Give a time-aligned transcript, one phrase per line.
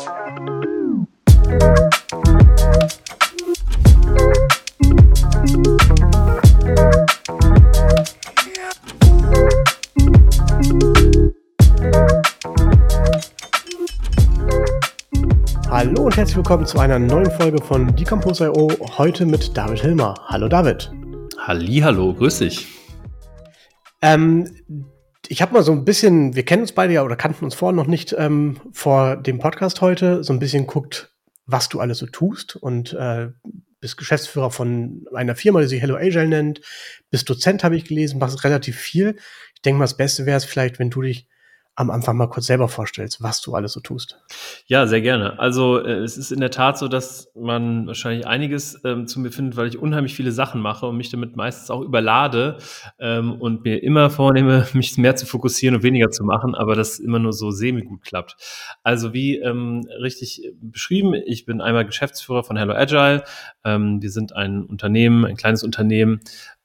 [0.00, 0.12] Hallo
[16.04, 18.70] und herzlich willkommen zu einer neuen Folge von Decompose.io.
[18.96, 20.14] Heute mit David Hilmer.
[20.28, 20.90] Hallo David.
[21.46, 22.66] Hallo, grüß dich.
[24.00, 24.48] Ähm,
[25.30, 27.76] ich habe mal so ein bisschen, wir kennen uns beide ja oder kannten uns vorher
[27.76, 31.14] noch nicht ähm, vor dem Podcast heute, so ein bisschen guckt,
[31.46, 33.28] was du alles so tust und äh,
[33.78, 36.62] bist Geschäftsführer von einer Firma, die sich Hello Agile nennt,
[37.10, 39.14] bist Dozent, habe ich gelesen, machst relativ viel.
[39.54, 41.28] Ich denke mal, das Beste wäre es vielleicht, wenn du dich
[41.80, 44.18] am Anfang mal kurz selber vorstellst, was du alles so tust.
[44.66, 45.38] Ja, sehr gerne.
[45.38, 49.32] Also äh, es ist in der Tat so, dass man wahrscheinlich einiges ähm, zu mir
[49.32, 52.58] findet, weil ich unheimlich viele Sachen mache und mich damit meistens auch überlade
[52.98, 56.98] ähm, und mir immer vornehme, mich mehr zu fokussieren und weniger zu machen, aber das
[56.98, 58.36] immer nur so semi-gut klappt.
[58.82, 63.24] Also wie ähm, richtig beschrieben, ich bin einmal Geschäftsführer von Hello Agile.
[63.64, 66.20] Ähm, wir sind ein Unternehmen, ein kleines Unternehmen,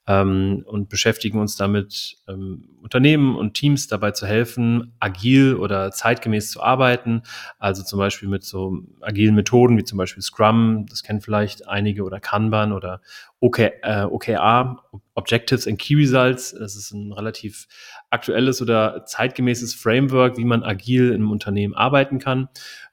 [0.06, 6.50] ähm, und beschäftigen uns damit, ähm, Unternehmen und Teams dabei zu helfen, agil oder zeitgemäß
[6.50, 7.22] zu arbeiten.
[7.58, 12.04] Also zum Beispiel mit so agilen Methoden wie zum Beispiel Scrum, das kennen vielleicht einige,
[12.04, 13.00] oder Kanban oder
[13.40, 14.82] OK, äh, OKR,
[15.14, 16.54] Objectives and Key Results.
[16.56, 17.66] Das ist ein relativ
[18.10, 22.48] aktuelles oder zeitgemäßes Framework, wie man agil im Unternehmen arbeiten kann.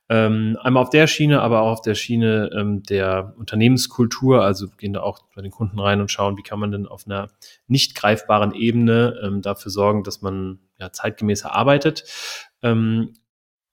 [0.10, 4.44] Ähm, einmal auf der Schiene, aber auch auf der Schiene ähm, der Unternehmenskultur.
[4.44, 7.06] Also gehen da auch bei den Kunden rein und schauen, wie kann man denn auf
[7.06, 7.30] einer
[7.68, 12.04] nicht greifbaren Ebene ähm, dafür sorgen, dass man ja, zeitgemäßer arbeitet.
[12.62, 13.14] Ähm,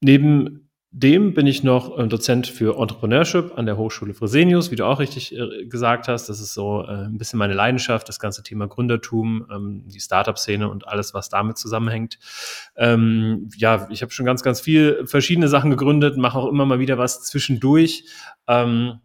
[0.01, 4.85] neben dem bin ich noch äh, Dozent für Entrepreneurship an der Hochschule Fresenius, wie du
[4.85, 6.29] auch richtig äh, gesagt hast.
[6.29, 10.69] Das ist so äh, ein bisschen meine Leidenschaft, das ganze Thema Gründertum, ähm, die Startup-Szene
[10.69, 12.19] und alles, was damit zusammenhängt.
[12.77, 16.81] Ähm, ja, ich habe schon ganz, ganz viel verschiedene Sachen gegründet, mache auch immer mal
[16.81, 18.05] wieder was zwischendurch.
[18.49, 18.99] Ähm,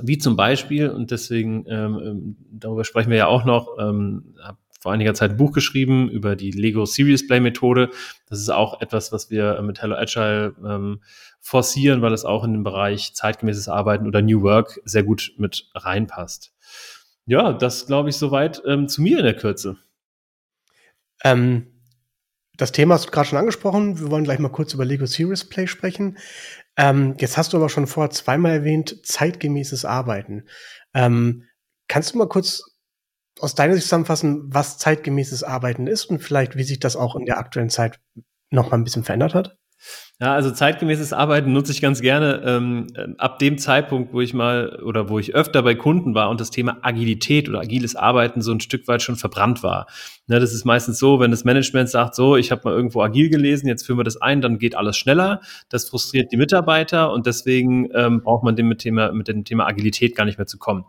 [0.00, 4.92] wie zum Beispiel, und deswegen, ähm, darüber sprechen wir ja auch noch, ähm, habe vor
[4.92, 7.90] einiger Zeit ein Buch geschrieben über die Lego Serious Play Methode.
[8.26, 11.02] Das ist auch etwas, was wir mit Hello Agile ähm,
[11.40, 15.68] forcieren, weil es auch in den Bereich zeitgemäßes Arbeiten oder New Work sehr gut mit
[15.74, 16.52] reinpasst.
[17.26, 19.76] Ja, das glaube ich soweit ähm, zu mir in der Kürze.
[21.24, 21.66] Ähm,
[22.56, 24.00] das Thema hast du gerade schon angesprochen.
[24.00, 26.18] Wir wollen gleich mal kurz über Lego Serious Play sprechen.
[26.76, 30.44] Ähm, jetzt hast du aber schon vorher zweimal erwähnt, zeitgemäßes Arbeiten.
[30.94, 31.44] Ähm,
[31.86, 32.67] kannst du mal kurz
[33.40, 37.26] aus deiner Sicht zusammenfassen, was zeitgemäßes Arbeiten ist und vielleicht, wie sich das auch in
[37.26, 38.00] der aktuellen Zeit
[38.50, 39.56] noch mal ein bisschen verändert hat?
[40.20, 44.80] Ja, also zeitgemäßes Arbeiten nutze ich ganz gerne ähm, ab dem Zeitpunkt, wo ich mal
[44.82, 48.50] oder wo ich öfter bei Kunden war und das Thema Agilität oder agiles Arbeiten so
[48.50, 49.86] ein Stück weit schon verbrannt war.
[50.26, 53.30] Ne, das ist meistens so, wenn das Management sagt, so, ich habe mal irgendwo agil
[53.30, 55.40] gelesen, jetzt führen wir das ein, dann geht alles schneller.
[55.68, 59.68] Das frustriert die Mitarbeiter und deswegen ähm, braucht man dem mit, Thema, mit dem Thema
[59.68, 60.84] Agilität gar nicht mehr zu kommen.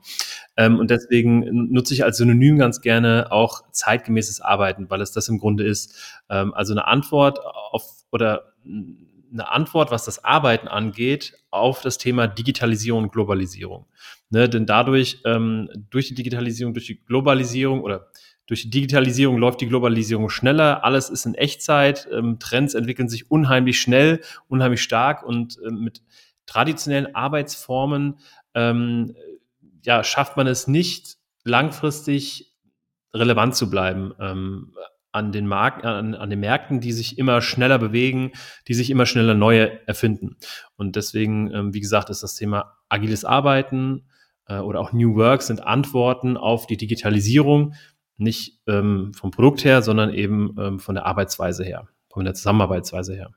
[0.58, 5.30] Ähm, und deswegen nutze ich als Synonym ganz gerne auch zeitgemäßes Arbeiten, weil es das
[5.30, 5.96] im Grunde ist.
[6.32, 12.28] Ähm, also eine Antwort auf oder eine Antwort, was das Arbeiten angeht, auf das Thema
[12.28, 13.86] Digitalisierung und Globalisierung.
[14.30, 18.12] Ne, denn dadurch, ähm, durch die Digitalisierung, durch die Globalisierung oder
[18.46, 23.30] durch die Digitalisierung läuft die Globalisierung schneller, alles ist in Echtzeit, ähm, Trends entwickeln sich
[23.30, 26.02] unheimlich schnell, unheimlich stark und ähm, mit
[26.46, 28.18] traditionellen Arbeitsformen
[28.56, 29.16] ähm,
[29.84, 32.54] ja, schafft man es nicht, langfristig
[33.14, 34.14] relevant zu bleiben.
[35.12, 38.32] An den, Mark an, an den Märkten, die sich immer schneller bewegen,
[38.68, 40.38] die sich immer schneller neue erfinden.
[40.76, 44.06] Und deswegen, ähm, wie gesagt, ist das Thema agiles Arbeiten
[44.48, 47.74] äh, oder auch New Work sind Antworten auf die Digitalisierung,
[48.18, 53.16] nicht ähm, vom Produkt her, sondern eben ähm, von der Arbeitsweise her, von der Zusammenarbeitsweise
[53.16, 53.32] her.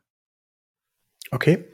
[1.31, 1.65] Okay.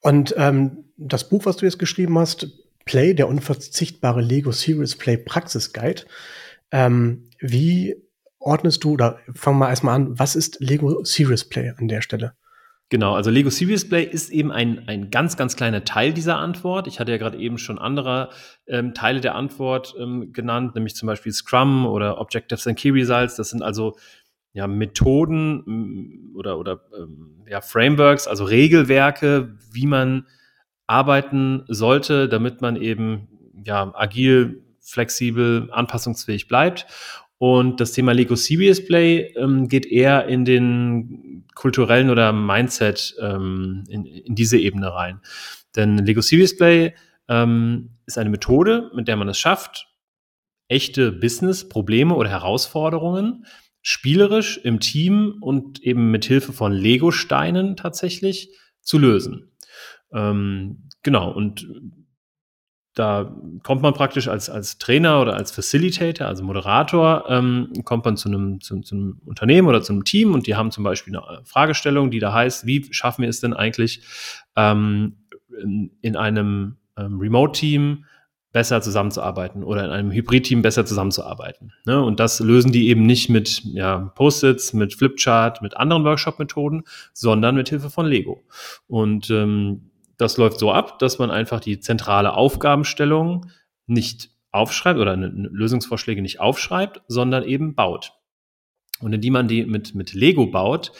[0.00, 2.48] Und ähm, das Buch, was du jetzt geschrieben hast,
[2.84, 6.02] Play, der unverzichtbare Lego Serious Play Praxis Guide.
[6.70, 7.96] Ähm, wie
[8.44, 12.34] ordnest du oder fangen wir erstmal an, was ist Lego Serious Play an der Stelle?
[12.90, 16.86] Genau, also Lego Serious Play ist eben ein, ein ganz, ganz kleiner Teil dieser Antwort.
[16.86, 18.28] Ich hatte ja gerade eben schon andere
[18.66, 23.36] ähm, Teile der Antwort ähm, genannt, nämlich zum Beispiel Scrum oder Objectives and Key Results.
[23.36, 23.96] Das sind also
[24.52, 30.26] ja, Methoden oder, oder ähm, ja, Frameworks, also Regelwerke, wie man
[30.86, 33.28] arbeiten sollte, damit man eben
[33.64, 36.86] ja, agil, flexibel, anpassungsfähig bleibt.
[37.38, 43.84] Und das Thema Lego Serious Play ähm, geht eher in den kulturellen oder Mindset ähm,
[43.88, 45.20] in, in diese Ebene rein.
[45.76, 46.94] Denn Lego Serious Play
[47.28, 49.88] ähm, ist eine Methode, mit der man es schafft,
[50.68, 53.44] echte Business-Probleme oder Herausforderungen
[53.82, 59.52] spielerisch im Team und eben mit Hilfe von Lego-Steinen tatsächlich zu lösen.
[60.12, 61.68] Ähm, genau, und
[62.94, 68.16] da kommt man praktisch als, als Trainer oder als Facilitator, also Moderator, ähm, kommt man
[68.16, 71.16] zu einem, zu, zu, einem Unternehmen oder zu einem Team und die haben zum Beispiel
[71.16, 74.02] eine Fragestellung, die da heißt, wie schaffen wir es denn eigentlich
[74.54, 75.16] ähm,
[75.60, 78.04] in, in, einem ähm, Remote-Team
[78.52, 81.72] besser zusammenzuarbeiten oder in einem Hybrid-Team besser zusammenzuarbeiten.
[81.86, 82.00] Ne?
[82.00, 87.56] Und das lösen die eben nicht mit ja, Post-its, mit Flipchart, mit anderen Workshop-Methoden, sondern
[87.56, 88.44] mit Hilfe von Lego.
[88.86, 93.50] Und ähm, das läuft so ab, dass man einfach die zentrale Aufgabenstellung
[93.86, 98.12] nicht aufschreibt oder Lösungsvorschläge nicht aufschreibt, sondern eben baut.
[99.00, 100.92] Und indem man die mit, mit Lego baut,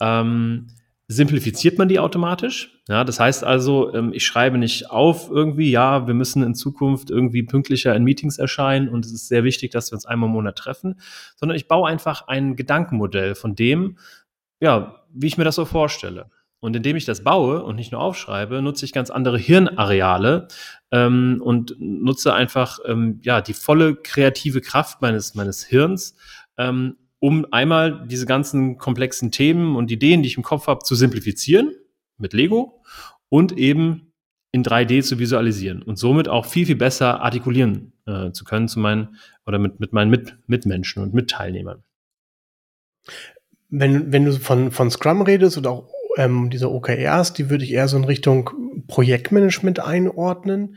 [0.00, 0.68] ähm,
[1.08, 2.80] simplifiziert man die automatisch.
[2.88, 7.10] Ja, das heißt also, ähm, ich schreibe nicht auf irgendwie, ja, wir müssen in Zukunft
[7.10, 10.34] irgendwie pünktlicher in Meetings erscheinen und es ist sehr wichtig, dass wir uns einmal im
[10.34, 11.00] Monat treffen,
[11.34, 13.98] sondern ich baue einfach ein Gedankenmodell von dem,
[14.60, 16.30] ja, wie ich mir das so vorstelle.
[16.60, 20.48] Und indem ich das baue und nicht nur aufschreibe, nutze ich ganz andere Hirnareale
[20.90, 26.16] ähm, und nutze einfach ähm, ja die volle kreative Kraft meines meines Hirns,
[26.58, 30.94] ähm, um einmal diese ganzen komplexen Themen und Ideen, die ich im Kopf habe, zu
[30.94, 31.72] simplifizieren
[32.18, 32.82] mit Lego
[33.30, 34.12] und eben
[34.52, 38.80] in 3D zu visualisieren und somit auch viel, viel besser artikulieren äh, zu können zu
[38.80, 39.16] meinen
[39.46, 41.82] oder mit, mit meinen mit, Mitmenschen und Mitteilnehmern.
[43.68, 45.88] Wenn, wenn du von, von Scrum redest oder auch
[46.20, 48.50] ähm, diese OKRs, die würde ich eher so in Richtung
[48.88, 50.76] Projektmanagement einordnen.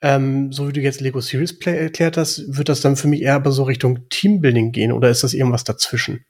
[0.00, 3.22] Ähm, so wie du jetzt Lego Series Play erklärt hast, wird das dann für mich
[3.22, 6.24] eher aber so Richtung Teambuilding gehen oder ist das irgendwas dazwischen?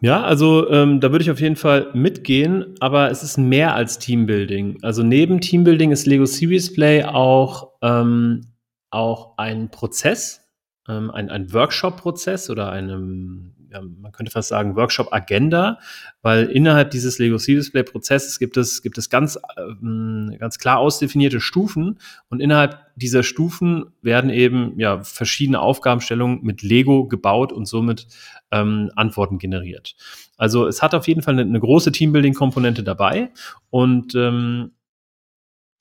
[0.00, 3.98] Ja, also ähm, da würde ich auf jeden Fall mitgehen, aber es ist mehr als
[3.98, 4.78] Teambuilding.
[4.82, 8.52] Also neben Teambuilding ist Lego Series Play auch, ähm,
[8.90, 10.42] auch ein Prozess,
[10.88, 15.78] ähm, ein, ein Workshop-Prozess oder einem man könnte fast sagen, Workshop-Agenda,
[16.22, 21.98] weil innerhalb dieses Lego C-Display-Prozesses gibt es, gibt es ganz, ähm, ganz klar ausdefinierte Stufen
[22.28, 28.06] und innerhalb dieser Stufen werden eben ja, verschiedene Aufgabenstellungen mit Lego gebaut und somit
[28.50, 29.96] ähm, Antworten generiert.
[30.36, 33.30] Also es hat auf jeden Fall eine, eine große Teambuilding-Komponente dabei
[33.70, 34.72] und ähm,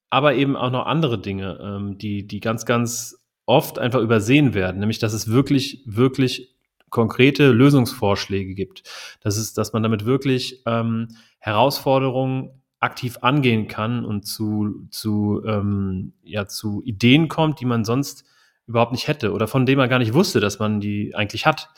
[0.09, 4.79] aber eben auch noch andere Dinge, ähm, die, die ganz, ganz oft einfach übersehen werden,
[4.79, 6.55] nämlich dass es wirklich, wirklich
[6.93, 8.83] konkrete Lösungsvorschläge gibt.
[9.19, 11.09] Das ist, dass man damit wirklich ähm,
[11.39, 18.25] Herausforderungen aktiv angehen kann und zu, zu, ähm, ja, zu Ideen kommt, die man sonst
[18.67, 21.69] überhaupt nicht hätte oder von denen man gar nicht wusste, dass man die eigentlich hat.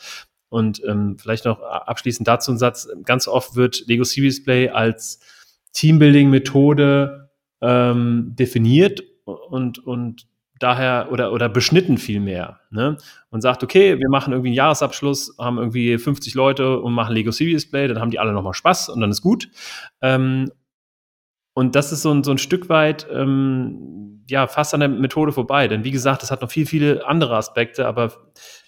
[0.48, 2.88] Und ähm, vielleicht noch abschließend dazu ein Satz.
[3.04, 5.20] Ganz oft wird Lego Series Play als
[5.72, 7.30] Teambuilding-Methode
[7.62, 10.26] ähm, definiert und, und
[10.58, 12.60] daher oder, oder beschnitten viel mehr.
[12.70, 12.96] Ne?
[13.30, 17.30] Und sagt, okay, wir machen irgendwie einen Jahresabschluss, haben irgendwie 50 Leute und machen Lego
[17.30, 19.48] Series Play, dann haben die alle nochmal Spaß und dann ist gut.
[20.00, 20.50] Ähm,
[21.54, 25.32] und das ist so ein, so ein Stück weit ähm, ja fast an der Methode
[25.32, 25.68] vorbei.
[25.68, 28.12] Denn wie gesagt, das hat noch viel, viele andere Aspekte, aber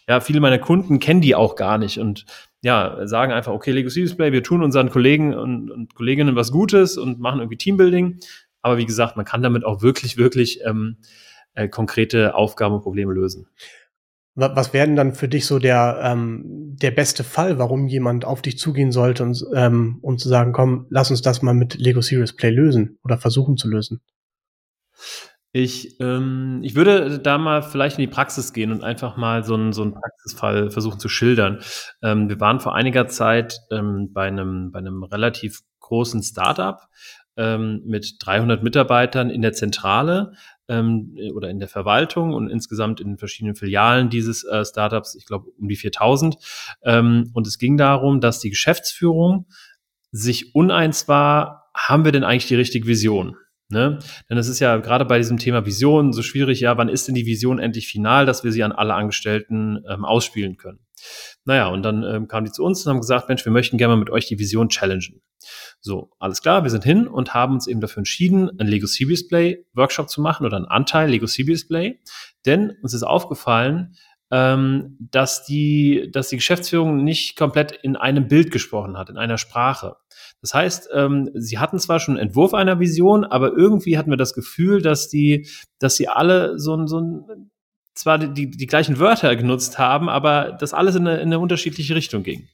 [0.09, 2.25] ja, viele meiner Kunden kennen die auch gar nicht und
[2.63, 6.51] ja, sagen einfach, okay, Lego Series Play, wir tun unseren Kollegen und, und Kolleginnen was
[6.51, 8.21] Gutes und machen irgendwie Teambuilding.
[8.63, 10.97] Aber wie gesagt, man kann damit auch wirklich, wirklich ähm,
[11.59, 13.49] äh, konkrete Aufgaben und Probleme lösen.
[14.37, 18.41] Was wäre denn dann für dich so der, ähm, der beste Fall, warum jemand auf
[18.41, 22.01] dich zugehen sollte, und, ähm, um zu sagen, komm, lass uns das mal mit Lego
[22.01, 24.01] Serious Play lösen oder versuchen zu lösen?
[25.51, 29.55] Ich, ähm, ich würde da mal vielleicht in die Praxis gehen und einfach mal so
[29.55, 31.59] einen, so einen Praxisfall versuchen zu schildern.
[32.01, 36.79] Ähm, wir waren vor einiger Zeit ähm, bei, einem, bei einem relativ großen Startup
[37.37, 40.35] ähm, mit 300 Mitarbeitern in der Zentrale
[40.69, 45.27] ähm, oder in der Verwaltung und insgesamt in den verschiedenen Filialen dieses äh, Startups, ich
[45.27, 46.37] glaube um die 4000.
[46.83, 49.47] Ähm, und es ging darum, dass die Geschäftsführung
[50.11, 53.37] sich uneins war, haben wir denn eigentlich die richtige Vision?
[53.71, 53.99] Ne?
[54.31, 57.15] Denn es ist ja gerade bei diesem Thema Vision so schwierig, ja, wann ist denn
[57.15, 60.81] die Vision endlich final, dass wir sie an alle Angestellten ähm, ausspielen können?
[61.45, 63.95] Naja, und dann ähm, kamen die zu uns und haben gesagt, Mensch, wir möchten gerne
[63.95, 65.23] mal mit euch die Vision challengen.
[65.81, 69.29] So, alles klar, wir sind hin und haben uns eben dafür entschieden, ein Lego Series
[69.29, 72.01] Play Workshop zu machen oder einen Anteil Lego Series Play.
[72.45, 73.95] Denn uns ist aufgefallen,
[74.31, 79.39] ähm, dass, die, dass die Geschäftsführung nicht komplett in einem Bild gesprochen hat, in einer
[79.39, 79.97] Sprache.
[80.43, 84.17] Das heißt, ähm, sie hatten zwar schon einen Entwurf einer Vision, aber irgendwie hatten wir
[84.17, 85.49] das Gefühl, dass die,
[85.79, 87.51] dass sie alle so, ein so ein
[87.99, 91.95] zwar die, die gleichen Wörter genutzt haben, aber das alles in eine, in eine unterschiedliche
[91.95, 92.49] Richtung ging.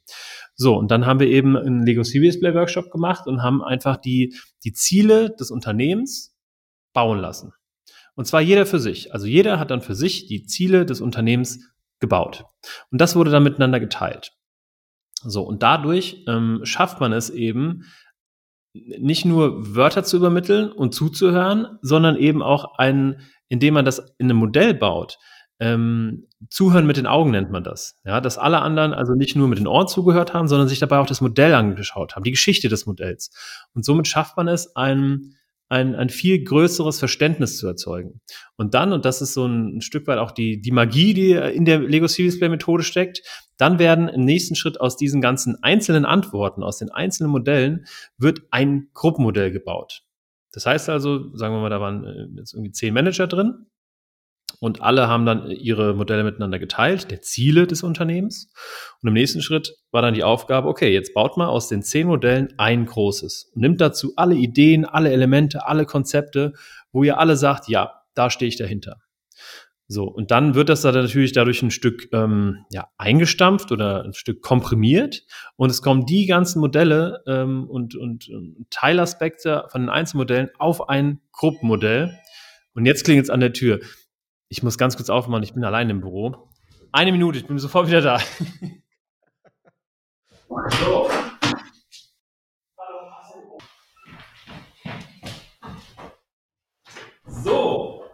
[0.56, 3.96] So, und dann haben wir eben einen Lego Series Play Workshop gemacht und haben einfach
[3.96, 6.36] die, die Ziele des Unternehmens
[6.92, 7.52] bauen lassen.
[8.14, 9.12] Und zwar jeder für sich.
[9.12, 12.44] Also jeder hat dann für sich die Ziele des Unternehmens gebaut.
[12.92, 14.32] Und das wurde dann miteinander geteilt.
[15.22, 17.84] So, und dadurch ähm, schafft man es eben,
[18.74, 24.26] nicht nur Wörter zu übermitteln und zuzuhören, sondern eben auch ein, indem man das in
[24.26, 25.18] einem Modell baut,
[25.60, 27.96] ähm, Zuhören mit den Augen nennt man das.
[28.04, 30.98] Ja, dass alle anderen also nicht nur mit den Ohren zugehört haben, sondern sich dabei
[30.98, 33.30] auch das Modell angeschaut haben, die Geschichte des Modells.
[33.72, 35.36] Und somit schafft man es, ein,
[35.68, 38.20] ein, ein viel größeres Verständnis zu erzeugen.
[38.56, 41.32] Und dann, und das ist so ein, ein Stück weit auch die, die Magie, die
[41.32, 43.22] in der Lego Series Play Methode steckt,
[43.56, 47.86] dann werden im nächsten Schritt aus diesen ganzen einzelnen Antworten, aus den einzelnen Modellen,
[48.18, 50.02] wird ein Gruppenmodell gebaut.
[50.52, 53.66] Das heißt also, sagen wir mal, da waren äh, jetzt irgendwie zehn Manager drin
[54.64, 58.50] und alle haben dann ihre Modelle miteinander geteilt, der Ziele des Unternehmens.
[59.02, 62.06] Und im nächsten Schritt war dann die Aufgabe, okay, jetzt baut mal aus den zehn
[62.06, 66.54] Modellen ein großes nimmt dazu alle Ideen, alle Elemente, alle Konzepte,
[66.92, 69.02] wo ihr alle sagt, ja, da stehe ich dahinter.
[69.86, 74.14] So, und dann wird das dann natürlich dadurch ein Stück ähm, ja, eingestampft oder ein
[74.14, 75.24] Stück komprimiert
[75.56, 80.88] und es kommen die ganzen Modelle ähm, und, und, und Teilaspekte von den Einzelmodellen auf
[80.88, 82.18] ein Gruppenmodell.
[82.72, 83.80] Und jetzt klingt es an der Tür.
[84.54, 86.48] Ich muss ganz kurz aufmachen, ich bin allein im Büro.
[86.92, 88.20] Eine Minute, ich bin sofort wieder da.
[90.70, 91.10] so.
[97.26, 98.04] So.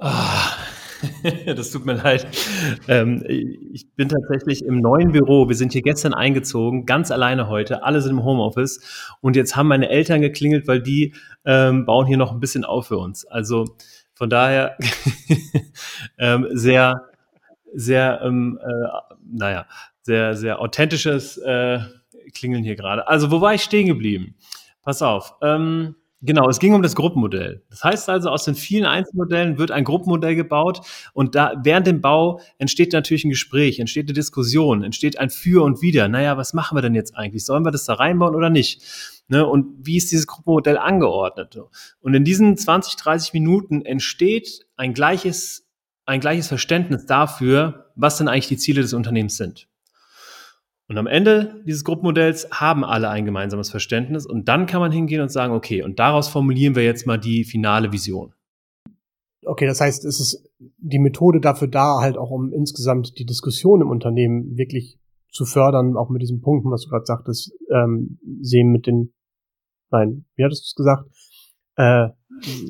[0.00, 0.43] Ah.
[1.46, 2.26] das tut mir leid.
[2.88, 5.48] Ähm, ich bin tatsächlich im neuen Büro.
[5.48, 7.82] Wir sind hier gestern eingezogen, ganz alleine heute.
[7.82, 9.16] Alle sind im Homeoffice.
[9.20, 11.14] Und jetzt haben meine Eltern geklingelt, weil die
[11.44, 13.24] ähm, bauen hier noch ein bisschen auf für uns.
[13.24, 13.64] Also
[14.14, 14.76] von daher
[16.18, 17.08] ähm, sehr,
[17.72, 19.66] sehr, ähm, äh, naja,
[20.02, 21.78] sehr, sehr authentisches äh,
[22.34, 23.08] Klingeln hier gerade.
[23.08, 24.34] Also wo war ich stehen geblieben?
[24.82, 25.36] Pass auf.
[25.40, 27.62] Ähm, Genau, es ging um das Gruppenmodell.
[27.68, 30.80] Das heißt also, aus den vielen Einzelmodellen wird ein Gruppenmodell gebaut
[31.12, 35.62] und da während dem Bau entsteht natürlich ein Gespräch, entsteht eine Diskussion, entsteht ein Für
[35.62, 36.08] und Wider.
[36.08, 37.44] Naja, was machen wir denn jetzt eigentlich?
[37.44, 38.82] Sollen wir das da reinbauen oder nicht?
[39.28, 41.58] Ne, und wie ist dieses Gruppenmodell angeordnet?
[42.00, 45.68] Und in diesen 20, 30 Minuten entsteht ein gleiches,
[46.06, 49.68] ein gleiches Verständnis dafür, was denn eigentlich die Ziele des Unternehmens sind.
[50.86, 55.22] Und am Ende dieses Gruppenmodells haben alle ein gemeinsames Verständnis und dann kann man hingehen
[55.22, 58.34] und sagen, okay, und daraus formulieren wir jetzt mal die finale Vision.
[59.46, 63.80] Okay, das heißt, es ist die Methode dafür da, halt auch um insgesamt die Diskussion
[63.80, 64.98] im Unternehmen wirklich
[65.30, 69.12] zu fördern, auch mit diesen Punkten, was du gerade sagtest, ähm, sehen mit den,
[69.90, 71.10] nein, wie hattest du es gesagt?
[71.76, 72.08] Äh,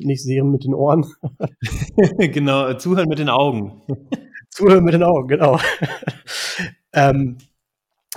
[0.03, 1.05] nicht sehen mit den Ohren.
[2.17, 3.81] genau, zuhören mit den Augen.
[4.49, 5.59] zuhören mit den Augen, genau.
[6.93, 7.37] ähm,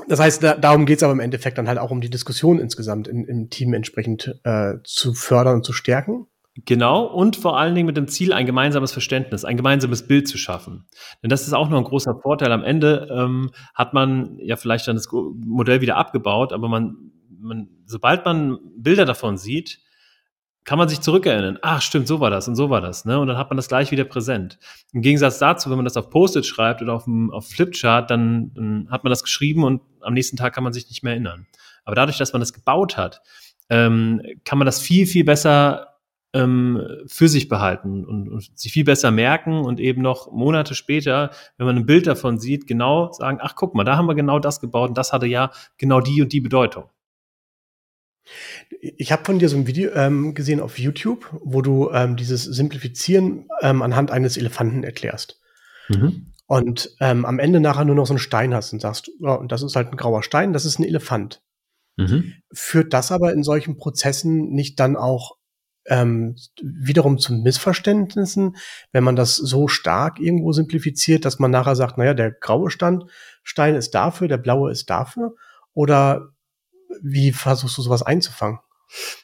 [0.09, 2.59] das heißt, da, darum geht es aber im Endeffekt dann halt auch um die Diskussion
[2.59, 6.27] insgesamt in, im Team entsprechend äh, zu fördern und zu stärken.
[6.65, 10.39] Genau, und vor allen Dingen mit dem Ziel, ein gemeinsames Verständnis, ein gemeinsames Bild zu
[10.39, 10.89] schaffen.
[11.23, 12.51] Denn das ist auch noch ein großer Vorteil.
[12.51, 16.97] Am Ende ähm, hat man ja vielleicht dann das Modell wieder abgebaut, aber man,
[17.39, 19.79] man, sobald man Bilder davon sieht,
[20.65, 21.59] kann man sich zurückerinnern.
[21.63, 23.05] Ach, stimmt, so war das und so war das.
[23.05, 23.19] Ne?
[23.19, 24.59] Und dann hat man das gleich wieder präsent.
[24.93, 28.53] Im Gegensatz dazu, wenn man das auf Post-it schreibt oder auf, dem, auf Flipchart, dann,
[28.55, 31.47] dann hat man das geschrieben und am nächsten Tag kann man sich nicht mehr erinnern.
[31.85, 33.23] Aber dadurch, dass man das gebaut hat,
[33.71, 35.99] ähm, kann man das viel, viel besser
[36.35, 41.31] ähm, für sich behalten und, und, sich viel besser merken und eben noch Monate später,
[41.57, 44.39] wenn man ein Bild davon sieht, genau sagen, ach guck mal, da haben wir genau
[44.39, 46.85] das gebaut und das hatte ja genau die und die Bedeutung.
[48.81, 52.45] Ich habe von dir so ein Video ähm, gesehen auf YouTube, wo du ähm, dieses
[52.45, 55.41] Simplifizieren ähm, anhand eines Elefanten erklärst.
[55.89, 56.33] Mhm.
[56.47, 59.53] Und ähm, am Ende nachher nur noch so einen Stein hast und sagst, ja, und
[59.53, 61.43] das ist halt ein grauer Stein, das ist ein Elefant.
[61.97, 62.35] Mhm.
[62.53, 65.37] Führt das aber in solchen Prozessen nicht dann auch
[65.89, 68.57] ähm, wiederum zu Missverständnissen,
[68.93, 73.05] wenn man das so stark irgendwo simplifiziert, dass man nachher sagt, naja, der graue Stand,
[73.43, 75.35] Stein ist dafür, der blaue ist dafür?
[75.75, 76.31] Oder
[77.03, 78.61] wie versuchst du sowas einzufangen?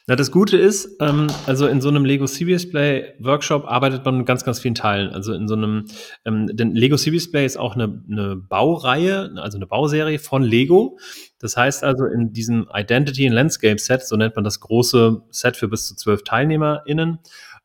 [0.05, 4.19] Na, das Gute ist, ähm, also in so einem Lego Serious Play Workshop arbeitet man
[4.19, 5.11] mit ganz, ganz vielen Teilen.
[5.11, 5.85] Also in so einem,
[6.23, 10.99] ähm, denn Lego Serious Play ist auch eine, eine Baureihe, also eine Bauserie von Lego.
[11.39, 15.57] Das heißt also in diesem Identity and Landscape Set, so nennt man das große Set
[15.57, 17.19] für bis zu zwölf TeilnehmerInnen,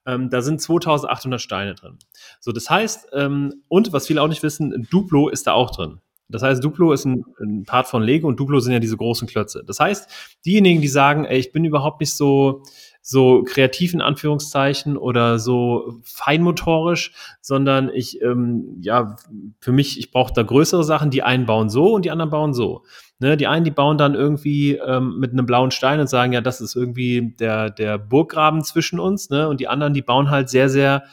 [0.06, 1.98] ähm, da sind 2800 Steine drin.
[2.40, 6.00] So, das heißt, ähm, und was viele auch nicht wissen, Duplo ist da auch drin.
[6.30, 9.28] Das heißt, Duplo ist ein, ein, Part von Lego und Duplo sind ja diese großen
[9.28, 9.62] Klötze.
[9.66, 10.10] Das heißt,
[10.44, 12.62] diejenigen, die sagen, ey, ich bin überhaupt nicht so,
[13.02, 19.16] so kreativ in Anführungszeichen oder so feinmotorisch, sondern ich, ähm, ja,
[19.60, 22.54] für mich, ich brauche da größere Sachen, die einen bauen so und die anderen bauen
[22.54, 22.82] so.
[23.18, 26.40] Ne, die einen, die bauen dann irgendwie ähm, mit einem blauen Stein und sagen, ja,
[26.40, 29.46] das ist irgendwie der, der Burggraben zwischen uns, ne?
[29.46, 31.04] Und die anderen, die bauen halt sehr, sehr,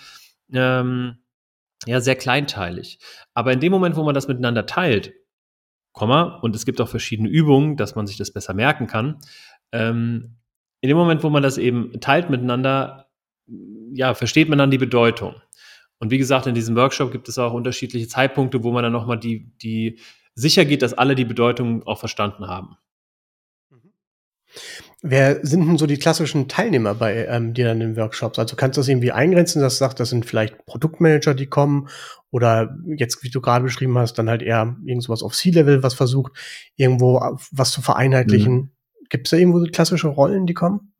[0.53, 1.17] ähm,
[1.87, 2.99] ja, sehr kleinteilig.
[3.33, 5.13] Aber in dem Moment, wo man das miteinander teilt,
[5.93, 9.19] Komma, und es gibt auch verschiedene Übungen, dass man sich das besser merken kann.
[9.71, 10.37] Ähm,
[10.81, 13.09] in dem Moment, wo man das eben teilt miteinander,
[13.93, 15.41] ja, versteht man dann die Bedeutung.
[15.97, 19.17] Und wie gesagt, in diesem Workshop gibt es auch unterschiedliche Zeitpunkte, wo man dann nochmal
[19.17, 19.99] die, die
[20.35, 22.77] sicher geht, dass alle die Bedeutung auch verstanden haben.
[25.03, 28.39] Wer sind denn so die klassischen Teilnehmer bei ähm, dir dann in den Workshops?
[28.39, 31.87] Also kannst du das irgendwie eingrenzen, dass du sagst, das sind vielleicht Produktmanager, die kommen
[32.31, 36.33] oder jetzt, wie du gerade beschrieben hast, dann halt eher irgendwas auf C-Level, was versucht,
[36.75, 38.53] irgendwo was zu vereinheitlichen.
[38.53, 38.71] Mhm.
[39.09, 40.93] Gibt es da irgendwo so klassische Rollen, die kommen?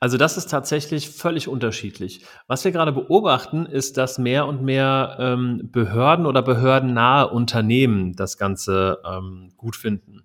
[0.00, 2.24] Also das ist tatsächlich völlig unterschiedlich.
[2.46, 8.36] Was wir gerade beobachten, ist, dass mehr und mehr ähm, Behörden oder behördennahe Unternehmen das
[8.36, 10.24] Ganze ähm, gut finden.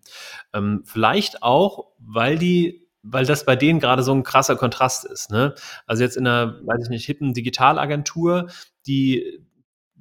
[0.53, 5.31] Ähm, vielleicht auch, weil die weil das bei denen gerade so ein krasser Kontrast ist.
[5.31, 5.55] Ne?
[5.87, 8.49] Also jetzt in einer, weiß ich nicht, hippen Digitalagentur,
[8.87, 9.41] die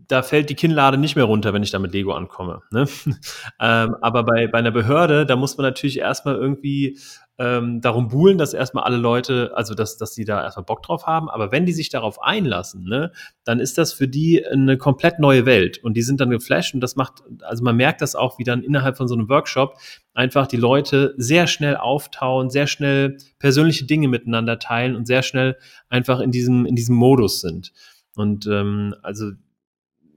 [0.09, 2.63] da fällt die Kinnlade nicht mehr runter, wenn ich da mit Lego ankomme.
[2.71, 2.87] Ne?
[3.61, 6.99] ähm, aber bei, bei einer Behörde, da muss man natürlich erstmal irgendwie
[7.39, 11.07] ähm, darum buhlen, dass erstmal alle Leute, also dass, dass die da erstmal Bock drauf
[11.07, 11.31] haben.
[11.31, 13.13] Aber wenn die sich darauf einlassen, ne,
[13.45, 15.79] dann ist das für die eine komplett neue Welt.
[15.79, 18.63] Und die sind dann geflasht und das macht, also man merkt das auch, wie dann
[18.63, 19.79] innerhalb von so einem Workshop
[20.15, 25.57] einfach die Leute sehr schnell auftauen, sehr schnell persönliche Dinge miteinander teilen und sehr schnell
[25.89, 27.73] einfach in diesem, in diesem Modus sind.
[28.17, 29.31] Und ähm, also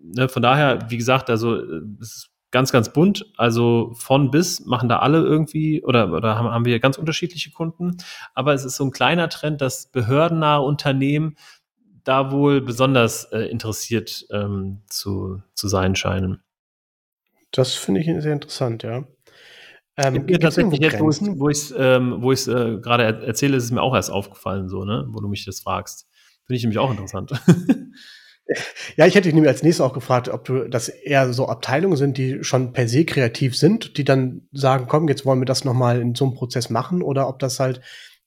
[0.03, 1.55] ne, von daher, wie gesagt, also
[1.99, 3.31] es ist ganz, ganz bunt.
[3.37, 7.97] Also von bis machen da alle irgendwie oder, oder haben, haben wir ganz unterschiedliche Kunden.
[8.33, 11.35] Aber es ist so ein kleiner Trend, dass behördennahe Unternehmen
[12.03, 16.41] da wohl besonders äh, interessiert ähm, zu, zu sein scheinen.
[17.51, 19.03] Das finde ich sehr interessant, ja.
[19.97, 23.81] Ähm, mir tatsächlich jetzt, wo ich es ähm, wo äh, gerade erzähle, ist es mir
[23.81, 26.07] auch erst aufgefallen, so, ne, wo du mich das fragst.
[26.45, 27.31] Finde ich nämlich auch interessant.
[28.97, 31.97] Ja, ich hätte dich nämlich als nächstes auch gefragt, ob du das eher so Abteilungen
[31.97, 35.63] sind, die schon per se kreativ sind, die dann sagen, komm, jetzt wollen wir das
[35.63, 37.81] nochmal in so einem Prozess machen, oder ob das halt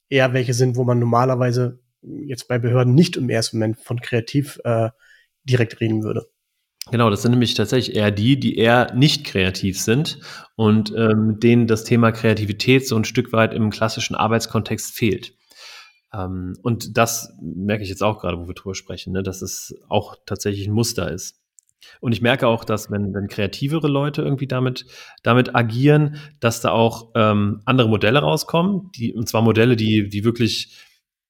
[0.08, 4.60] eher welche sind, wo man normalerweise jetzt bei Behörden nicht im ersten Moment von kreativ
[4.64, 4.90] äh,
[5.44, 6.26] direkt reden würde.
[6.90, 10.20] Genau, das sind nämlich tatsächlich eher die, die eher nicht kreativ sind
[10.54, 15.34] und ähm, denen das Thema Kreativität so ein Stück weit im klassischen Arbeitskontext fehlt.
[16.14, 19.74] Ähm, und das merke ich jetzt auch gerade, wo wir drüber sprechen, ne, dass es
[19.88, 21.40] auch tatsächlich ein Muster ist.
[22.00, 24.86] Und ich merke auch, dass wenn, wenn kreativere Leute irgendwie damit,
[25.22, 30.24] damit agieren, dass da auch ähm, andere Modelle rauskommen, die, und zwar Modelle, die, die
[30.24, 30.78] wirklich,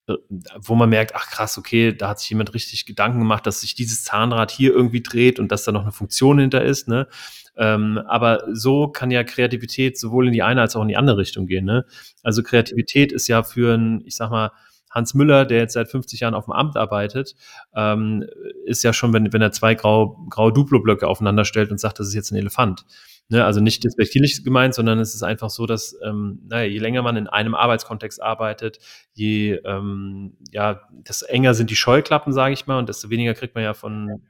[0.07, 0.15] äh,
[0.59, 3.75] wo man merkt, ach krass, okay, da hat sich jemand richtig Gedanken gemacht, dass sich
[3.75, 6.87] dieses Zahnrad hier irgendwie dreht und dass da noch eine Funktion hinter ist.
[6.89, 7.09] Ne?
[7.57, 11.19] Ähm, aber so kann ja Kreativität sowohl in die eine als auch in die andere
[11.19, 11.65] Richtung gehen.
[11.65, 11.85] Ne?
[12.23, 14.51] Also Kreativität ist ja für ein, ich sag mal,
[14.95, 17.35] Hans Müller, der jetzt seit 50 Jahren auf dem Amt arbeitet,
[17.75, 18.25] ähm,
[18.65, 22.09] ist ja schon, wenn, wenn er zwei grau, graue Duplo-Blöcke aufeinander stellt und sagt, das
[22.09, 22.87] ist jetzt ein Elefant.
[23.31, 27.01] Ne, also nicht despektierlich gemeint, sondern es ist einfach so, dass ähm, naja, je länger
[27.01, 28.79] man in einem Arbeitskontext arbeitet,
[29.15, 33.55] je ähm, ja, desto enger sind die Scheuklappen, sage ich mal, und desto weniger kriegt
[33.55, 34.23] man ja von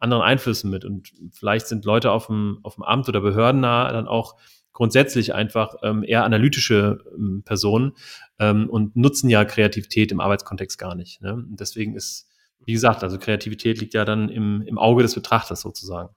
[0.00, 0.84] anderen Einflüssen mit.
[0.84, 4.34] Und vielleicht sind Leute auf dem, auf dem Amt oder Behörden nah dann auch
[4.72, 7.92] grundsätzlich einfach ähm, eher analytische ähm, Personen
[8.40, 11.20] ähm, und nutzen ja Kreativität im Arbeitskontext gar nicht.
[11.20, 11.34] Ne?
[11.34, 12.26] Und deswegen ist,
[12.64, 16.08] wie gesagt, also Kreativität liegt ja dann im, im Auge des Betrachters sozusagen.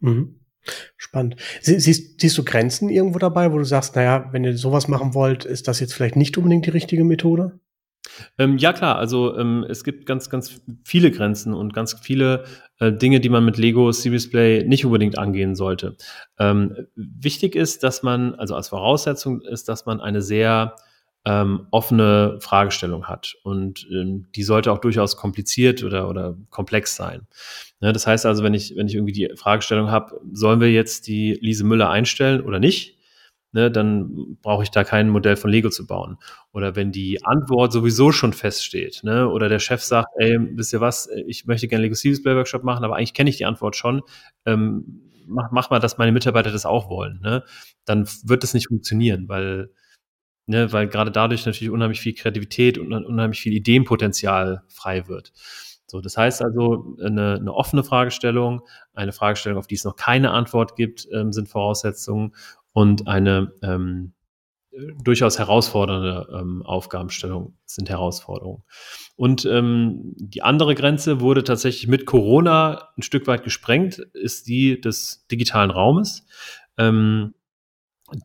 [0.00, 0.40] Mhm.
[0.96, 1.36] Spannend.
[1.60, 5.44] Siehst, siehst du Grenzen irgendwo dabei, wo du sagst, naja, wenn ihr sowas machen wollt,
[5.44, 7.60] ist das jetzt vielleicht nicht unbedingt die richtige Methode?
[8.38, 8.96] Ähm, ja, klar.
[8.96, 12.44] Also ähm, es gibt ganz, ganz viele Grenzen und ganz viele
[12.78, 15.96] äh, Dinge, die man mit Lego Series Play nicht unbedingt angehen sollte.
[16.38, 20.76] Ähm, wichtig ist, dass man, also als Voraussetzung ist, dass man eine sehr
[21.24, 23.34] ähm, offene Fragestellung hat.
[23.44, 27.26] Und ähm, die sollte auch durchaus kompliziert oder, oder komplex sein.
[27.80, 31.06] Ne, das heißt also, wenn ich, wenn ich irgendwie die Fragestellung habe, sollen wir jetzt
[31.06, 32.98] die Lise Müller einstellen oder nicht?
[33.52, 36.18] ne, dann brauche ich da kein Modell von Lego zu bauen.
[36.52, 40.80] Oder wenn die Antwort sowieso schon feststeht, ne, oder der Chef sagt, ey, wisst ihr
[40.80, 43.76] was, ich möchte gerne Lego Series Play Workshop machen, aber eigentlich kenne ich die Antwort
[43.76, 44.02] schon,
[44.46, 47.44] ähm, mach, mach mal, dass meine Mitarbeiter das auch wollen, ne,
[47.84, 49.70] dann wird das nicht funktionieren, weil
[50.46, 55.32] Ne, weil gerade dadurch natürlich unheimlich viel Kreativität und unheimlich viel Ideenpotenzial frei wird.
[55.86, 58.62] So, das heißt also, eine, eine offene Fragestellung,
[58.94, 62.34] eine Fragestellung, auf die es noch keine Antwort gibt, ähm, sind Voraussetzungen
[62.72, 64.14] und eine ähm,
[65.04, 68.62] durchaus herausfordernde ähm, Aufgabenstellung sind Herausforderungen.
[69.16, 74.80] Und ähm, die andere Grenze wurde tatsächlich mit Corona ein Stück weit gesprengt, ist die
[74.80, 76.26] des digitalen Raumes.
[76.78, 77.34] Ähm,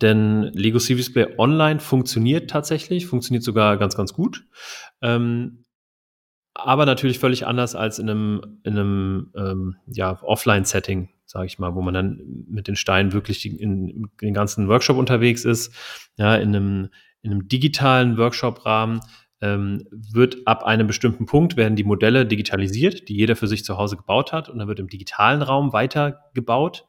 [0.01, 4.45] denn Lego Civis Play Online funktioniert tatsächlich, funktioniert sogar ganz, ganz gut.
[5.01, 5.65] Ähm,
[6.53, 11.75] aber natürlich völlig anders als in einem, in einem ähm, ja, Offline-Setting sage ich mal,
[11.75, 15.73] wo man dann mit den Steinen wirklich in, in den ganzen Workshop unterwegs ist,
[16.17, 16.89] ja, in einem,
[17.21, 19.01] in einem digitalen Workshop-Rahmen
[19.41, 23.77] ähm, wird ab einem bestimmten Punkt werden die Modelle digitalisiert, die jeder für sich zu
[23.77, 26.85] Hause gebaut hat und dann wird im digitalen Raum weitergebaut.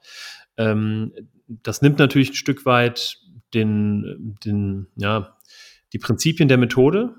[0.56, 1.12] Ähm,
[1.48, 3.18] das nimmt natürlich ein Stück weit
[3.54, 5.36] den, den, ja,
[5.92, 7.14] die Prinzipien der Methode,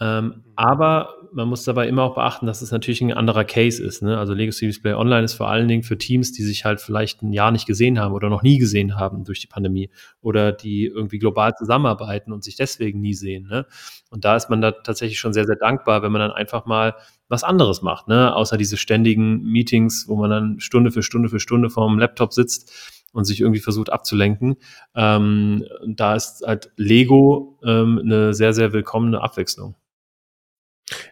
[0.00, 4.02] ähm, aber man muss dabei immer auch beachten, dass es natürlich ein anderer Case ist.
[4.02, 4.18] Ne?
[4.18, 7.22] Also Lego Series Play Online ist vor allen Dingen für Teams, die sich halt vielleicht
[7.22, 10.86] ein Jahr nicht gesehen haben oder noch nie gesehen haben durch die Pandemie oder die
[10.86, 13.48] irgendwie global zusammenarbeiten und sich deswegen nie sehen.
[13.48, 13.66] Ne?
[14.10, 16.94] Und da ist man da tatsächlich schon sehr, sehr dankbar, wenn man dann einfach mal
[17.28, 18.34] was anderes macht, ne?
[18.34, 22.93] außer diese ständigen Meetings, wo man dann Stunde für Stunde für Stunde vorm Laptop sitzt
[23.14, 24.56] und sich irgendwie versucht abzulenken.
[24.94, 29.76] Ähm, da ist halt Lego ähm, eine sehr, sehr willkommene Abwechslung.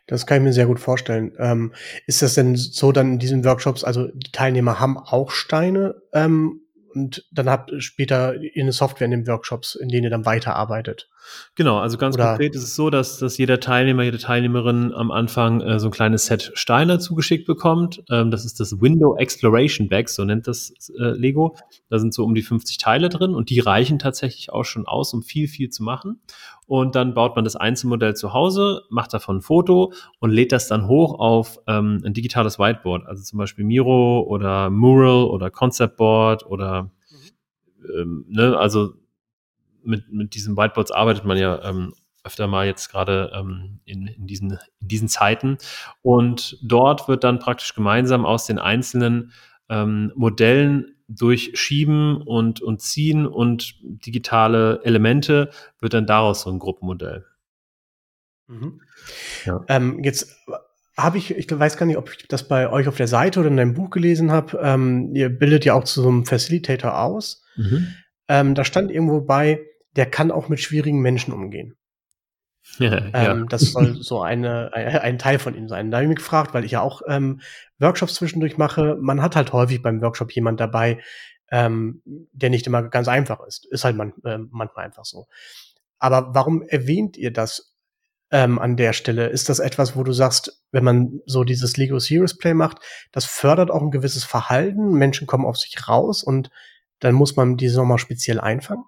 [0.06, 1.32] Das kann ich mir sehr gut vorstellen.
[1.38, 1.72] Ähm,
[2.06, 6.60] ist das denn so dann in diesen Workshops, also die Teilnehmer haben auch Steine ähm,
[6.94, 11.08] und dann habt später eine Software in den Workshops, in denen ihr dann weiterarbeitet?
[11.54, 15.10] Genau, also ganz Oder konkret ist es so, dass, dass jeder Teilnehmer, jede Teilnehmerin am
[15.10, 18.02] Anfang äh, so ein kleines Set Steine zugeschickt bekommt.
[18.10, 21.56] Ähm, das ist das Window Exploration Bag, so nennt das äh, Lego.
[21.88, 25.12] Da sind so um die 50 Teile drin und die reichen tatsächlich auch schon aus,
[25.12, 26.20] um viel, viel zu machen.
[26.66, 30.68] Und dann baut man das Einzelmodell zu Hause, macht davon ein Foto und lädt das
[30.68, 35.96] dann hoch auf ähm, ein digitales Whiteboard, also zum Beispiel Miro oder Mural oder Concept
[35.96, 37.98] Board oder mhm.
[38.00, 38.94] ähm, ne, also
[39.84, 44.26] mit, mit diesen Whiteboards arbeitet man ja ähm, öfter mal jetzt gerade ähm, in, in,
[44.26, 45.58] diesen, in diesen Zeiten.
[46.02, 49.32] Und dort wird dann praktisch gemeinsam aus den einzelnen
[49.68, 57.26] ähm, Modellen durchschieben und, und ziehen und digitale Elemente wird dann daraus so ein Gruppenmodell.
[58.46, 58.80] Mhm.
[59.44, 59.64] Ja.
[59.68, 60.36] Ähm, jetzt
[60.96, 63.48] habe ich, ich weiß gar nicht, ob ich das bei euch auf der Seite oder
[63.48, 64.58] in deinem Buch gelesen habe.
[64.62, 67.44] Ähm, ihr bildet ja auch zu so einem Facilitator aus.
[67.56, 67.88] Mhm.
[68.28, 69.60] Ähm, da stand irgendwo bei,
[69.96, 71.76] der kann auch mit schwierigen Menschen umgehen.
[72.78, 73.44] Ja, ähm, ja.
[73.48, 75.90] Das soll so eine, ein Teil von ihm sein.
[75.90, 77.40] Da habe ich mich gefragt, weil ich ja auch ähm,
[77.80, 78.96] Workshops zwischendurch mache.
[79.00, 81.00] Man hat halt häufig beim Workshop jemand dabei,
[81.50, 83.66] ähm, der nicht immer ganz einfach ist.
[83.66, 85.26] Ist halt man, äh, manchmal einfach so.
[85.98, 87.76] Aber warum erwähnt ihr das
[88.30, 89.26] ähm, an der Stelle?
[89.26, 92.78] Ist das etwas, wo du sagst, wenn man so dieses Lego Serious Play macht,
[93.12, 96.50] das fördert auch ein gewisses Verhalten, Menschen kommen auf sich raus und
[97.00, 98.84] dann muss man diese nochmal speziell einfangen?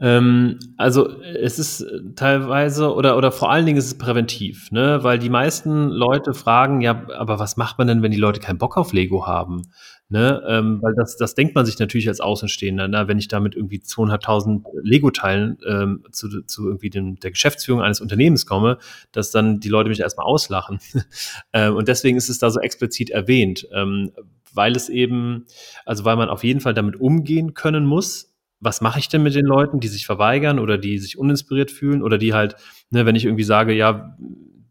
[0.00, 4.98] Ähm, also es ist teilweise oder oder vor allen Dingen ist es präventiv, ne?
[5.02, 8.58] Weil die meisten Leute fragen, ja, aber was macht man denn, wenn die Leute keinen
[8.58, 9.62] Bock auf Lego haben?
[10.10, 10.42] Ne?
[10.46, 13.08] Ähm, weil das, das denkt man sich natürlich als Außenstehender, ne?
[13.08, 18.02] wenn ich da mit irgendwie 200.000 Lego-Teilen ähm, zu, zu irgendwie dem, der Geschäftsführung eines
[18.02, 18.78] Unternehmens komme,
[19.12, 20.78] dass dann die Leute mich erstmal auslachen.
[21.54, 24.12] ähm, und deswegen ist es da so explizit erwähnt, ähm,
[24.52, 25.46] weil es eben,
[25.86, 28.33] also weil man auf jeden Fall damit umgehen können muss,
[28.64, 32.02] was mache ich denn mit den Leuten, die sich verweigern oder die sich uninspiriert fühlen
[32.02, 32.56] oder die halt,
[32.90, 34.16] ne, wenn ich irgendwie sage, ja,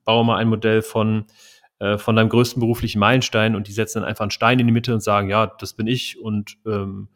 [0.04, 1.26] baue mal ein Modell von,
[1.80, 4.74] äh, von deinem größten beruflichen Meilenstein und die setzen dann einfach einen Stein in die
[4.74, 7.10] Mitte und sagen, ja, das bin ich und ähm,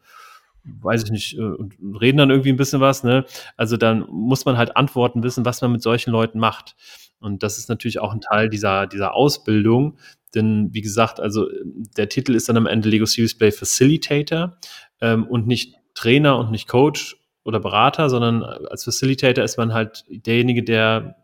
[0.64, 3.24] weiß ich nicht, äh, und reden dann irgendwie ein bisschen was, ne?
[3.56, 6.76] Also dann muss man halt Antworten wissen, was man mit solchen Leuten macht.
[7.20, 9.98] Und das ist natürlich auch ein Teil dieser, dieser Ausbildung.
[10.34, 11.48] Denn wie gesagt, also
[11.96, 14.58] der Titel ist dann am Ende Lego Series Play Facilitator
[15.00, 20.04] ähm, und nicht Trainer und nicht Coach oder Berater, sondern als Facilitator ist man halt
[20.08, 21.16] derjenige, der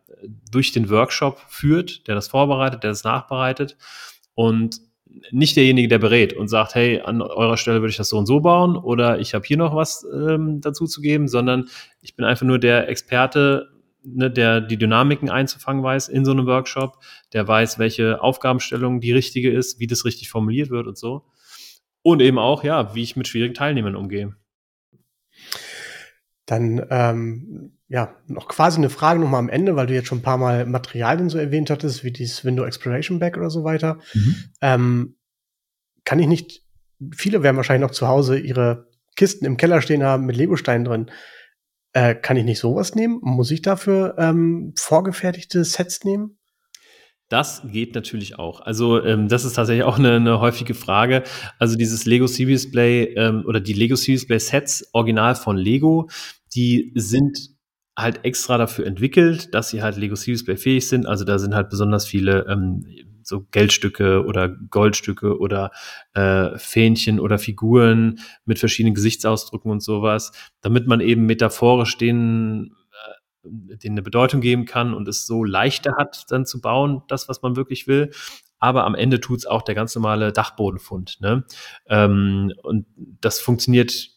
[0.50, 3.76] durch den Workshop führt, der das vorbereitet, der das nachbereitet
[4.34, 4.80] und
[5.30, 8.26] nicht derjenige, der berät und sagt, hey, an eurer Stelle würde ich das so und
[8.26, 11.68] so bauen oder ich habe hier noch was ähm, dazu zu geben, sondern
[12.00, 13.68] ich bin einfach nur der Experte,
[14.02, 16.98] ne, der die Dynamiken einzufangen weiß in so einem Workshop,
[17.32, 21.26] der weiß, welche Aufgabenstellung die richtige ist, wie das richtig formuliert wird und so.
[22.02, 24.34] Und eben auch, ja, wie ich mit schwierigen Teilnehmern umgehe.
[26.46, 30.22] Dann ähm, ja, noch quasi eine Frage nochmal am Ende, weil du jetzt schon ein
[30.22, 33.98] paar Mal Materialien so erwähnt hattest, wie dieses Window Exploration Back oder so weiter.
[34.14, 34.36] Mhm.
[34.60, 35.16] Ähm,
[36.04, 36.62] kann ich nicht,
[37.14, 41.10] viele werden wahrscheinlich noch zu Hause ihre Kisten im Keller stehen haben mit Legosteinen drin.
[41.92, 43.20] Äh, kann ich nicht sowas nehmen?
[43.22, 46.38] Muss ich dafür ähm, vorgefertigte Sets nehmen?
[47.28, 48.60] Das geht natürlich auch.
[48.60, 51.24] Also ähm, das ist tatsächlich auch eine, eine häufige Frage.
[51.58, 56.08] Also dieses Lego Series Play ähm, oder die Lego Series Play Sets original von Lego,
[56.54, 57.54] die sind
[57.96, 61.06] halt extra dafür entwickelt, dass sie halt Lego Series Play fähig sind.
[61.06, 62.84] Also da sind halt besonders viele ähm,
[63.22, 65.70] so Geldstücke oder Goldstücke oder
[66.14, 72.74] äh, Fähnchen oder Figuren mit verschiedenen Gesichtsausdrücken und sowas, damit man eben metaphorisch den
[73.44, 77.42] denen eine Bedeutung geben kann und es so leichter hat, dann zu bauen, das, was
[77.42, 78.10] man wirklich will.
[78.58, 81.20] Aber am Ende tut es auch der ganz normale Dachbodenfund.
[81.20, 81.44] Ne?
[81.86, 84.10] Ähm, und das funktioniert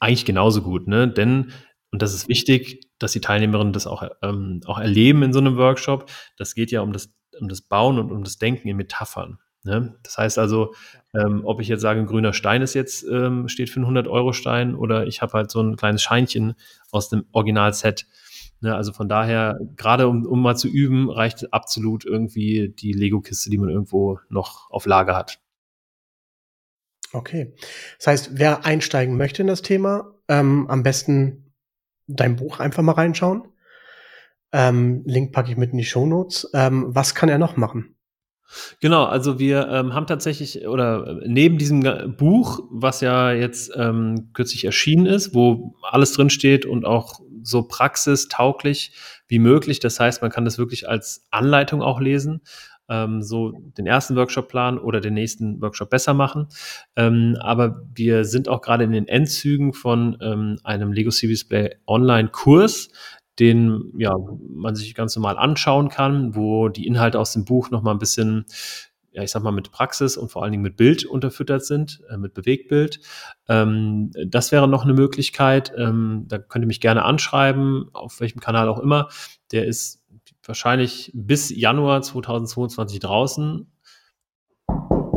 [0.00, 1.08] eigentlich genauso gut, ne?
[1.08, 1.52] Denn,
[1.90, 5.56] und das ist wichtig, dass die Teilnehmerinnen das auch, ähm, auch erleben in so einem
[5.56, 6.10] Workshop.
[6.36, 9.38] Das geht ja um das, um das Bauen und um das Denken in Metaphern.
[9.64, 9.96] Ne?
[10.02, 10.74] Das heißt also,
[11.14, 14.74] ähm, ob ich jetzt sage, ein grüner Stein ist jetzt, ähm, steht für einen 100-Euro-Stein
[14.74, 16.54] oder ich habe halt so ein kleines Scheinchen
[16.90, 18.06] aus dem Original-Set.
[18.64, 18.74] Ne?
[18.74, 23.58] Also von daher, gerade um, um mal zu üben, reicht absolut irgendwie die Lego-Kiste, die
[23.58, 25.38] man irgendwo noch auf Lager hat.
[27.12, 27.54] Okay.
[27.98, 31.52] Das heißt, wer einsteigen möchte in das Thema, ähm, am besten
[32.06, 33.46] dein Buch einfach mal reinschauen.
[34.52, 36.50] Ähm, Link packe ich mit in die Show Notes.
[36.54, 37.96] Ähm, was kann er noch machen?
[38.80, 41.82] Genau, also wir ähm, haben tatsächlich, oder neben diesem
[42.16, 47.62] Buch, was ja jetzt ähm, kürzlich erschienen ist, wo alles drin steht und auch so
[47.62, 48.92] praxistauglich
[49.28, 49.78] wie möglich.
[49.78, 52.40] Das heißt, man kann das wirklich als Anleitung auch lesen,
[52.88, 56.48] ähm, so den ersten Workshop-Plan oder den nächsten Workshop besser machen.
[56.96, 61.76] Ähm, aber wir sind auch gerade in den Endzügen von ähm, einem Lego Series Play
[61.86, 62.90] Online-Kurs,
[63.38, 64.14] den ja,
[64.48, 68.46] man sich ganz normal anschauen kann, wo die Inhalte aus dem Buch nochmal ein bisschen
[69.14, 72.16] ja, ich sag mal, mit Praxis und vor allen Dingen mit Bild unterfüttert sind, äh,
[72.16, 72.98] mit Bewegtbild.
[73.48, 75.72] Ähm, das wäre noch eine Möglichkeit.
[75.76, 79.08] Ähm, da könnt ihr mich gerne anschreiben, auf welchem Kanal auch immer.
[79.52, 80.04] Der ist
[80.44, 83.70] wahrscheinlich bis Januar 2022 draußen.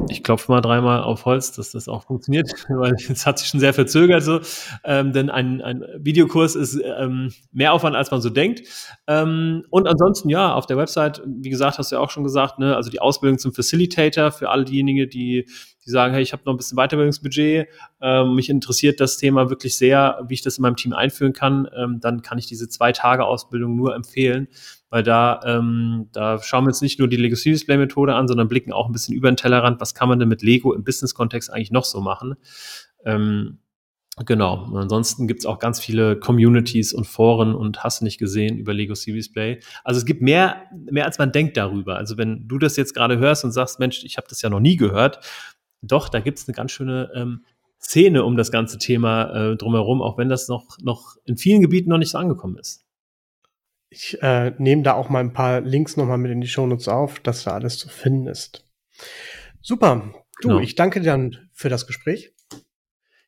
[0.10, 3.60] Ich klopfe mal dreimal auf Holz, dass das auch funktioniert, weil es hat sich schon
[3.60, 4.40] sehr verzögert so.
[4.84, 8.62] Ähm, denn ein, ein Videokurs ist ähm, mehr Aufwand, als man so denkt.
[9.08, 12.60] Ähm, und ansonsten, ja, auf der Website, wie gesagt, hast du ja auch schon gesagt,
[12.60, 15.46] ne, also die Ausbildung zum Facilitator für all diejenigen, die
[15.88, 17.70] die sagen, hey, ich habe noch ein bisschen Weiterbildungsbudget,
[18.02, 21.68] ähm, mich interessiert das Thema wirklich sehr, wie ich das in meinem Team einführen kann,
[21.76, 24.50] ähm, dann kann ich diese zwei Tage Ausbildung nur empfehlen,
[24.90, 28.28] weil da, ähm, da schauen wir uns nicht nur die Lego Series Play Methode an,
[28.28, 30.84] sondern blicken auch ein bisschen über den Tellerrand, was kann man denn mit Lego im
[30.84, 32.36] Business-Kontext eigentlich noch so machen.
[33.06, 33.60] Ähm,
[34.26, 34.64] Genau.
[34.64, 38.96] Und ansonsten gibt's auch ganz viele Communities und Foren und hast nicht gesehen über Lego
[38.96, 39.60] Series Play.
[39.84, 41.98] Also es gibt mehr, mehr als man denkt darüber.
[41.98, 44.60] Also wenn du das jetzt gerade hörst und sagst, Mensch, ich habe das ja noch
[44.60, 45.20] nie gehört,
[45.84, 47.46] doch, da gibt's eine ganz schöne ähm,
[47.80, 51.90] Szene um das ganze Thema äh, drumherum, auch wenn das noch, noch in vielen Gebieten
[51.90, 52.87] noch nicht so angekommen ist.
[53.90, 57.20] Ich äh, nehme da auch mal ein paar Links nochmal mit in die Shownotes auf,
[57.20, 58.66] dass da alles zu finden ist.
[59.62, 60.14] Super.
[60.42, 60.60] Du, genau.
[60.60, 62.34] ich danke dir dann für das Gespräch.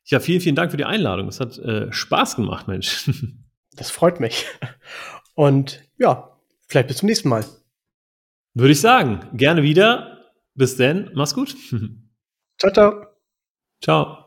[0.04, 1.28] Ja, vielen, vielen Dank für die Einladung.
[1.28, 3.10] Es hat äh, Spaß gemacht, Mensch.
[3.76, 4.46] Das freut mich.
[5.34, 7.44] Und ja, vielleicht bis zum nächsten Mal.
[8.52, 9.28] Würde ich sagen.
[9.32, 10.32] Gerne wieder.
[10.54, 11.10] Bis dann.
[11.14, 11.56] Mach's gut.
[12.58, 13.06] Ciao, ciao.
[13.80, 14.26] Ciao.